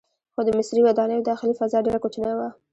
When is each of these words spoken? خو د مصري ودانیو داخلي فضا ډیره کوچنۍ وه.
خو 0.33 0.41
د 0.45 0.49
مصري 0.57 0.81
ودانیو 0.83 1.25
داخلي 1.29 1.53
فضا 1.59 1.77
ډیره 1.85 1.99
کوچنۍ 2.03 2.33
وه. 2.35 2.49